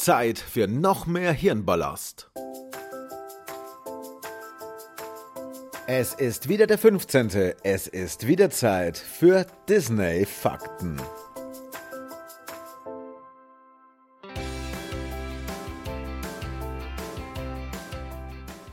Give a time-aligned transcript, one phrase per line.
[0.00, 2.30] Zeit für noch mehr Hirnballast.
[5.86, 7.52] Es ist wieder der 15.
[7.62, 10.96] Es ist wieder Zeit für Disney Fakten.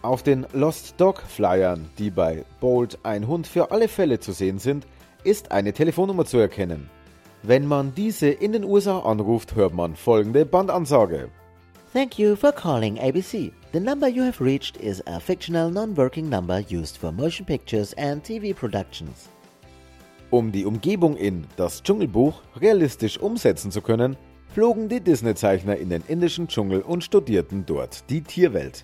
[0.02, 4.60] Auf den Lost Dog Flyern, die bei Bolt ein Hund für alle Fälle zu sehen
[4.60, 4.88] sind,
[5.26, 6.90] ist eine Telefonnummer zu erkennen.
[7.44, 11.30] Wenn man diese in den USA anruft, hört man folgende Bandansage.
[11.94, 13.52] Thank you for calling ABC.
[13.72, 18.24] The number you have reached is a fictional non-working number used for motion pictures and
[18.24, 19.30] TV productions.
[20.30, 24.18] Um die Umgebung in Das Dschungelbuch realistisch umsetzen zu können,
[24.54, 28.84] flogen die Disney-Zeichner in den indischen Dschungel und studierten dort die Tierwelt.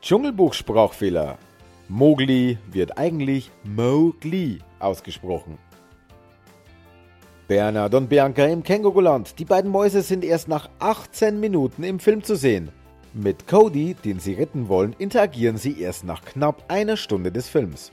[0.00, 1.36] Dschungelbuch-Sprachfehler.
[1.88, 5.58] Mowgli wird eigentlich Mowgli ausgesprochen.
[7.46, 9.38] Bernhard und Bianca im Känguruland.
[9.38, 12.70] Die beiden Mäuse sind erst nach 18 Minuten im Film zu sehen.
[13.12, 17.92] Mit Cody, den sie retten wollen, interagieren sie erst nach knapp einer Stunde des Films.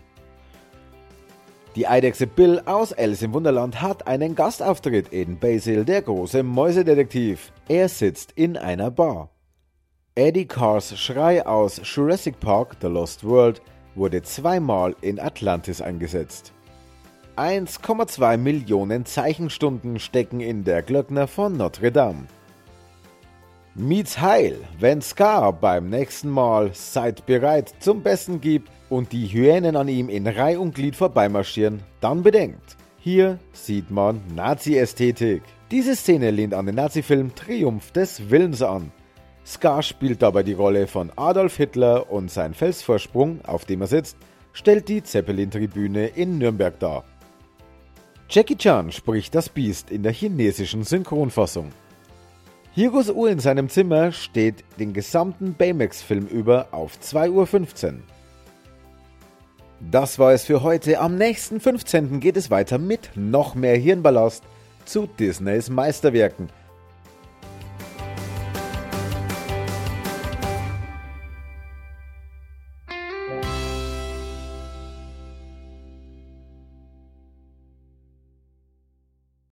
[1.76, 7.52] Die Eidechse Bill aus Alice im Wunderland hat einen Gastauftritt in Basil, der große Mäusedetektiv.
[7.68, 9.30] Er sitzt in einer Bar.
[10.16, 13.62] Eddie Cars Schrei aus Jurassic Park The Lost World
[13.96, 16.52] wurde zweimal in Atlantis eingesetzt.
[17.38, 22.28] 1,2 Millionen Zeichenstunden stecken in der Glöckner von Notre Dame.
[23.74, 29.78] Miet's heil, wenn Scar beim nächsten Mal Seid bereit zum Besten gibt und die Hyänen
[29.78, 35.42] an ihm in Reih und Glied vorbeimarschieren, dann bedenkt, hier sieht man Nazi-Ästhetik.
[35.72, 38.92] Diese Szene lehnt an den Nazi-Film Triumph des Willens an.
[39.46, 44.18] Scar spielt dabei die Rolle von Adolf Hitler und sein Felsvorsprung, auf dem er sitzt,
[44.52, 47.06] stellt die Zeppelin-Tribüne in Nürnberg dar.
[48.34, 51.74] Jackie Chan spricht das Biest in der chinesischen Synchronfassung.
[52.74, 57.94] Hiros Uhr in seinem Zimmer steht den gesamten Baymax-Film über auf 2.15 Uhr.
[59.82, 61.02] Das war es für heute.
[61.02, 62.22] Am nächsten 15.
[62.22, 64.46] geht es weiter mit noch mehr Hirnballast
[64.86, 66.48] zu Disneys Meisterwerken–